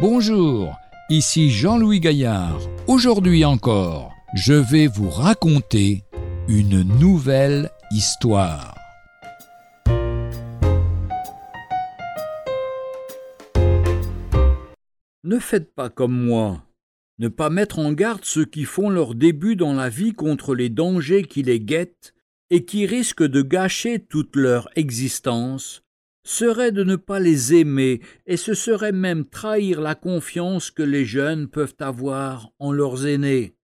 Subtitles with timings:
[0.00, 0.78] Bonjour,
[1.10, 2.58] ici Jean-Louis Gaillard.
[2.86, 6.04] Aujourd'hui encore, je vais vous raconter
[6.48, 8.74] une nouvelle histoire.
[15.22, 16.64] Ne faites pas comme moi.
[17.18, 20.70] Ne pas mettre en garde ceux qui font leur début dans la vie contre les
[20.70, 22.14] dangers qui les guettent
[22.48, 25.82] et qui risquent de gâcher toute leur existence
[26.24, 31.04] serait de ne pas les aimer, et ce serait même trahir la confiance que les
[31.04, 33.54] jeunes peuvent avoir en leurs aînés.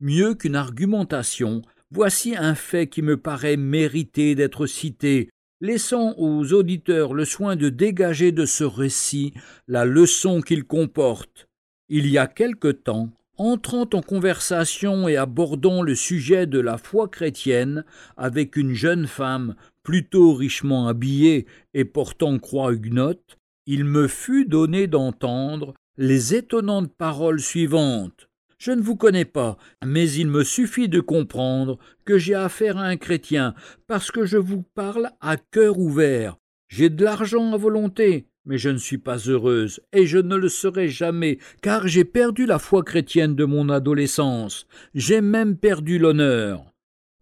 [0.00, 7.14] Mieux qu'une argumentation, voici un fait qui me paraît mériter d'être cité, laissant aux auditeurs
[7.14, 9.32] le soin de dégager de ce récit
[9.66, 11.48] la leçon qu'il comporte.
[11.88, 17.08] Il y a quelque temps, entrant en conversation et abordant le sujet de la foi
[17.08, 17.84] chrétienne
[18.16, 19.54] avec une jeune femme
[19.86, 27.38] plutôt richement habillée et portant croix huguenote, il me fut donné d'entendre les étonnantes paroles
[27.38, 28.28] suivantes.
[28.58, 32.86] Je ne vous connais pas, mais il me suffit de comprendre que j'ai affaire à
[32.86, 33.54] un chrétien,
[33.86, 36.36] parce que je vous parle à cœur ouvert.
[36.68, 40.48] J'ai de l'argent à volonté, mais je ne suis pas heureuse, et je ne le
[40.48, 46.72] serai jamais, car j'ai perdu la foi chrétienne de mon adolescence, j'ai même perdu l'honneur.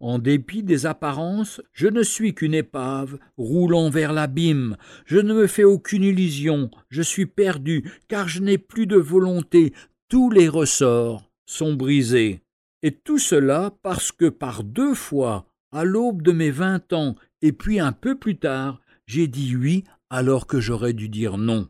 [0.07, 5.47] En dépit des apparences, je ne suis qu'une épave roulant vers l'abîme, je ne me
[5.47, 9.73] fais aucune illusion, je suis perdu, car je n'ai plus de volonté,
[10.07, 12.43] tous les ressorts sont brisés.
[12.83, 17.51] Et tout cela parce que par deux fois, à l'aube de mes vingt ans, et
[17.51, 21.67] puis un peu plus tard, j'ai dit oui alors que j'aurais dû dire non.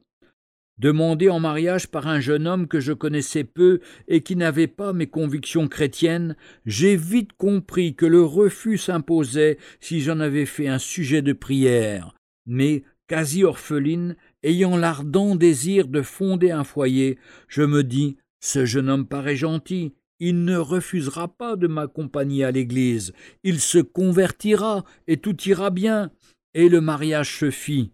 [0.77, 4.91] Demandé en mariage par un jeune homme que je connaissais peu et qui n'avait pas
[4.91, 10.79] mes convictions chrétiennes, j'ai vite compris que le refus s'imposait si j'en avais fait un
[10.79, 12.13] sujet de prière.
[12.45, 17.17] Mais, quasi orpheline, ayant l'ardent désir de fonder un foyer,
[17.47, 22.51] je me dis ce jeune homme paraît gentil, il ne refusera pas de m'accompagner à
[22.51, 23.13] l'église,
[23.44, 26.11] il se convertira et tout ira bien.
[26.53, 27.91] Et le mariage se fit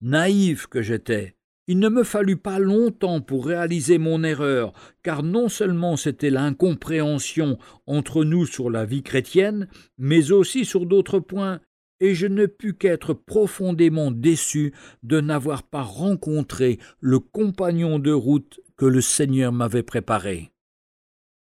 [0.00, 1.36] naïf que j'étais.
[1.66, 7.58] Il ne me fallut pas longtemps pour réaliser mon erreur, car non seulement c'était l'incompréhension
[7.86, 11.60] entre nous sur la vie chrétienne, mais aussi sur d'autres points,
[12.00, 18.60] et je ne pus qu'être profondément déçu de n'avoir pas rencontré le compagnon de route
[18.76, 20.50] que le Seigneur m'avait préparé.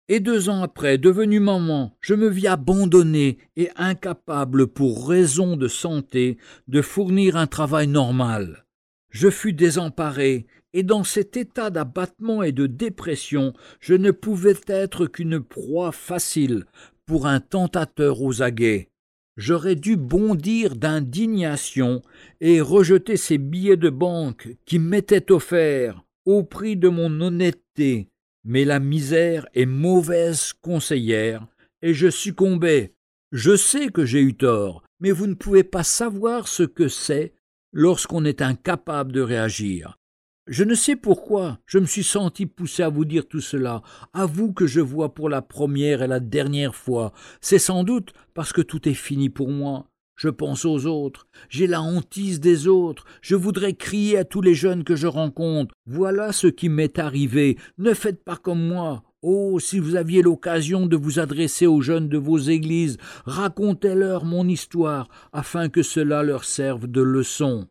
[0.09, 5.67] Et deux ans après, devenu maman, je me vis abandonné et incapable, pour raison de
[5.67, 6.39] santé,
[6.69, 8.66] de fournir un travail normal.
[9.11, 15.07] Je fus désemparé, et dans cet état d'abattement et de dépression, je ne pouvais être
[15.07, 16.65] qu'une proie facile
[17.07, 18.91] pour un tentateur aux aguets.
[19.37, 22.03] J'aurais dû bondir d'indignation
[22.41, 28.09] et rejeter ces billets de banque qui m'étaient offerts au prix de mon honnêteté,
[28.45, 31.47] mais la misère est mauvaise conseillère,
[31.83, 32.95] et je succombais.
[33.33, 37.33] Je sais que j'ai eu tort, mais vous ne pouvez pas savoir ce que c'est
[37.77, 39.99] lorsqu'on est incapable de réagir.
[40.47, 43.83] Je ne sais pourquoi je me suis senti poussé à vous dire tout cela,
[44.15, 47.13] à vous que je vois pour la première et la dernière fois.
[47.43, 49.91] C'est sans doute parce que tout est fini pour moi.
[50.17, 54.55] Je pense aux autres, j'ai la hantise des autres, je voudrais crier à tous les
[54.55, 55.75] jeunes que je rencontre.
[55.85, 59.03] Voilà ce qui m'est arrivé, ne faites pas comme moi.
[59.29, 64.47] Oh, si vous aviez l'occasion de vous adresser aux jeunes de vos églises, racontez-leur mon
[64.47, 67.67] histoire, afin que cela leur serve de leçon.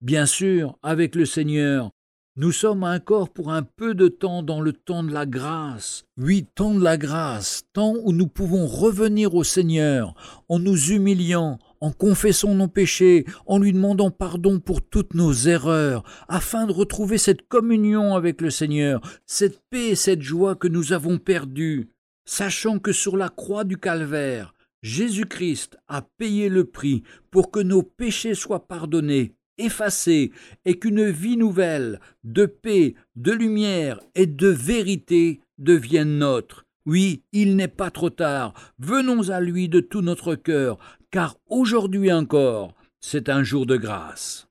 [0.00, 1.92] Bien sûr, avec le Seigneur,
[2.36, 6.04] nous sommes encore pour un peu de temps dans le temps de la grâce.
[6.16, 10.16] Oui, temps de la grâce, temps où nous pouvons revenir au Seigneur
[10.48, 16.02] en nous humiliant, en confessant nos péchés, en lui demandant pardon pour toutes nos erreurs,
[16.26, 20.92] afin de retrouver cette communion avec le Seigneur, cette paix et cette joie que nous
[20.92, 21.90] avons perdues,
[22.24, 27.84] sachant que sur la croix du calvaire, Jésus-Christ a payé le prix pour que nos
[27.84, 30.32] péchés soient pardonnés effacée
[30.64, 36.64] et qu'une vie nouvelle, de paix, de lumière et de vérité devienne nôtre.
[36.86, 40.78] Oui, il n'est pas trop tard, venons à lui de tout notre cœur,
[41.10, 44.46] car aujourd'hui encore, c'est un jour de grâce.